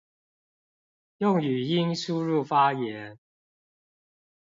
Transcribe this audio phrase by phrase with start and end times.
[0.03, 0.03] 用
[1.39, 3.19] 語音輸入發言